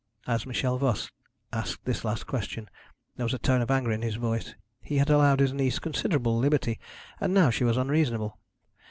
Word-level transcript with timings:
As 0.25 0.47
Michel 0.47 0.79
Voss 0.79 1.11
asked 1.53 1.85
this 1.85 2.03
last 2.03 2.25
question, 2.25 2.67
there 3.17 3.23
was 3.23 3.35
a 3.35 3.37
tone 3.37 3.61
of 3.61 3.69
anger 3.69 3.91
in 3.91 4.01
his 4.01 4.15
voice. 4.15 4.55
He 4.81 4.97
had 4.97 5.11
allowed 5.11 5.39
his 5.39 5.53
niece 5.53 5.77
considerable 5.77 6.35
liberty, 6.39 6.79
and 7.19 7.35
now 7.35 7.51
she 7.51 7.63
was 7.63 7.77
unreasonable. 7.77 8.39